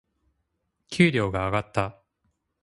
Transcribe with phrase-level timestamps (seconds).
[0.89, 2.01] 給料が上がった。